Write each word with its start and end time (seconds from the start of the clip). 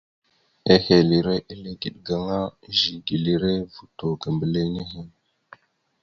Ehelire 0.73 1.35
eligeɗ 1.51 1.95
gaŋa, 2.05 2.39
ezigelire 2.67 3.53
vuto 3.73 4.07
ga 4.21 4.29
mbile 4.35 4.61
nehe. 4.73 5.01